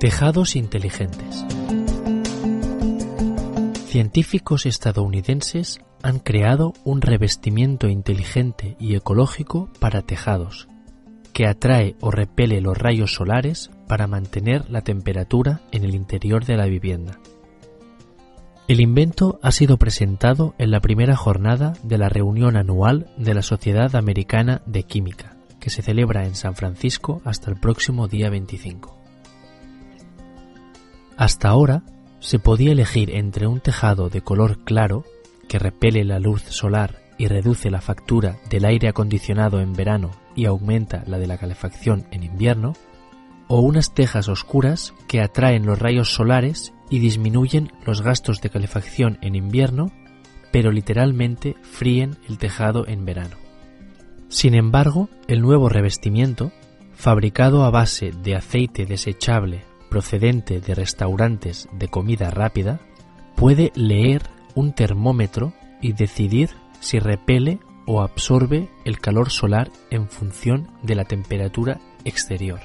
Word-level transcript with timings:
Tejados 0.00 0.56
inteligentes. 0.56 1.44
Científicos 3.84 4.64
estadounidenses 4.64 5.78
han 6.02 6.20
creado 6.20 6.72
un 6.84 7.02
revestimiento 7.02 7.86
inteligente 7.86 8.78
y 8.80 8.94
ecológico 8.94 9.68
para 9.78 10.00
tejados, 10.00 10.68
que 11.34 11.46
atrae 11.46 11.96
o 12.00 12.10
repele 12.10 12.62
los 12.62 12.78
rayos 12.78 13.12
solares 13.12 13.70
para 13.86 14.06
mantener 14.06 14.70
la 14.70 14.80
temperatura 14.80 15.60
en 15.70 15.84
el 15.84 15.94
interior 15.94 16.46
de 16.46 16.56
la 16.56 16.64
vivienda. 16.64 17.18
El 18.68 18.80
invento 18.80 19.38
ha 19.42 19.52
sido 19.52 19.76
presentado 19.76 20.54
en 20.56 20.70
la 20.70 20.80
primera 20.80 21.14
jornada 21.14 21.74
de 21.82 21.98
la 21.98 22.08
reunión 22.08 22.56
anual 22.56 23.12
de 23.18 23.34
la 23.34 23.42
Sociedad 23.42 23.94
Americana 23.94 24.62
de 24.64 24.82
Química, 24.84 25.36
que 25.60 25.68
se 25.68 25.82
celebra 25.82 26.24
en 26.24 26.36
San 26.36 26.54
Francisco 26.54 27.20
hasta 27.26 27.50
el 27.50 27.60
próximo 27.60 28.08
día 28.08 28.30
25. 28.30 28.99
Hasta 31.20 31.50
ahora 31.50 31.82
se 32.20 32.38
podía 32.38 32.72
elegir 32.72 33.14
entre 33.14 33.46
un 33.46 33.60
tejado 33.60 34.08
de 34.08 34.22
color 34.22 34.64
claro, 34.64 35.04
que 35.50 35.58
repele 35.58 36.02
la 36.02 36.18
luz 36.18 36.44
solar 36.44 37.02
y 37.18 37.26
reduce 37.26 37.70
la 37.70 37.82
factura 37.82 38.38
del 38.48 38.64
aire 38.64 38.88
acondicionado 38.88 39.60
en 39.60 39.74
verano 39.74 40.12
y 40.34 40.46
aumenta 40.46 41.04
la 41.06 41.18
de 41.18 41.26
la 41.26 41.36
calefacción 41.36 42.06
en 42.10 42.22
invierno, 42.22 42.72
o 43.48 43.60
unas 43.60 43.92
tejas 43.92 44.30
oscuras 44.30 44.94
que 45.08 45.20
atraen 45.20 45.66
los 45.66 45.78
rayos 45.78 46.14
solares 46.14 46.72
y 46.88 47.00
disminuyen 47.00 47.70
los 47.84 48.00
gastos 48.00 48.40
de 48.40 48.48
calefacción 48.48 49.18
en 49.20 49.34
invierno, 49.34 49.92
pero 50.50 50.72
literalmente 50.72 51.54
fríen 51.60 52.16
el 52.30 52.38
tejado 52.38 52.88
en 52.88 53.04
verano. 53.04 53.36
Sin 54.30 54.54
embargo, 54.54 55.10
el 55.28 55.42
nuevo 55.42 55.68
revestimiento, 55.68 56.50
fabricado 56.94 57.66
a 57.66 57.70
base 57.70 58.10
de 58.10 58.36
aceite 58.36 58.86
desechable 58.86 59.68
procedente 59.90 60.60
de 60.60 60.74
restaurantes 60.74 61.68
de 61.72 61.88
comida 61.88 62.30
rápida, 62.30 62.80
puede 63.36 63.72
leer 63.74 64.22
un 64.54 64.72
termómetro 64.72 65.52
y 65.82 65.92
decidir 65.92 66.50
si 66.80 66.98
repele 66.98 67.58
o 67.86 68.00
absorbe 68.00 68.68
el 68.84 69.00
calor 69.00 69.30
solar 69.30 69.70
en 69.90 70.08
función 70.08 70.68
de 70.82 70.94
la 70.94 71.04
temperatura 71.04 71.80
exterior. 72.04 72.60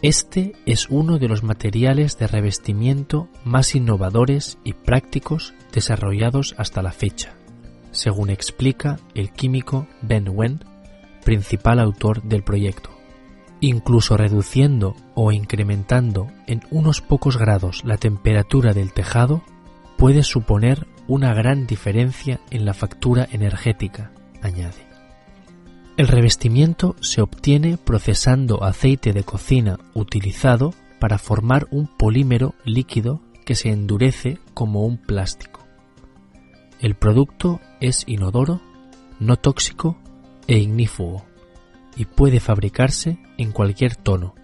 Este 0.00 0.52
es 0.64 0.88
uno 0.88 1.18
de 1.18 1.26
los 1.26 1.42
materiales 1.42 2.18
de 2.18 2.28
revestimiento 2.28 3.28
más 3.44 3.74
innovadores 3.74 4.58
y 4.62 4.74
prácticos 4.74 5.54
desarrollados 5.72 6.54
hasta 6.56 6.82
la 6.82 6.92
fecha, 6.92 7.34
según 7.90 8.30
explica 8.30 8.98
el 9.14 9.32
químico 9.32 9.88
Ben 10.02 10.28
Wen, 10.28 10.60
principal 11.24 11.80
autor 11.80 12.22
del 12.22 12.44
proyecto 12.44 12.97
incluso 13.60 14.16
reduciendo 14.16 14.94
o 15.14 15.32
incrementando 15.32 16.28
en 16.46 16.62
unos 16.70 17.00
pocos 17.00 17.36
grados 17.36 17.82
la 17.84 17.96
temperatura 17.96 18.72
del 18.72 18.92
tejado, 18.92 19.42
puede 19.96 20.22
suponer 20.22 20.86
una 21.06 21.34
gran 21.34 21.66
diferencia 21.66 22.40
en 22.50 22.64
la 22.64 22.74
factura 22.74 23.28
energética, 23.32 24.12
añade. 24.42 24.86
El 25.96 26.06
revestimiento 26.06 26.94
se 27.00 27.20
obtiene 27.20 27.76
procesando 27.76 28.62
aceite 28.62 29.12
de 29.12 29.24
cocina 29.24 29.78
utilizado 29.94 30.72
para 31.00 31.18
formar 31.18 31.66
un 31.70 31.88
polímero 31.88 32.54
líquido 32.64 33.20
que 33.44 33.56
se 33.56 33.70
endurece 33.70 34.38
como 34.54 34.84
un 34.84 34.98
plástico. 34.98 35.66
El 36.80 36.94
producto 36.94 37.60
es 37.80 38.04
inodoro, 38.06 38.60
no 39.18 39.36
tóxico 39.36 39.98
e 40.46 40.58
ignífugo 40.58 41.24
y 41.98 42.04
puede 42.04 42.40
fabricarse 42.40 43.18
en 43.36 43.52
cualquier 43.52 43.96
tono, 43.96 44.34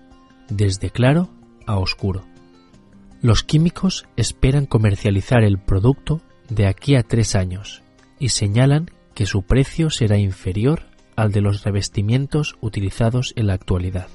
desde 0.51 0.91
claro 0.91 1.31
a 1.67 1.79
oscuro. 1.79 2.27
Los 3.23 3.45
químicos 3.45 4.07
esperan 4.17 4.67
comercializar 4.67 5.45
el 5.45 5.59
producto 5.59 6.20
de 6.51 6.67
aquí 6.67 6.97
a 6.97 7.05
tres 7.05 7.35
años 7.35 7.83
y 8.19 8.31
señalan 8.31 8.91
que 9.14 9.25
su 9.25 9.43
precio 9.43 9.89
será 9.89 10.19
inferior 10.19 10.83
al 11.17 11.31
de 11.31 11.41
los 11.41 11.63
revestimientos 11.63 12.57
utilizados 12.61 13.33
en 13.37 13.47
la 13.47 13.55
actualidad. 13.55 14.09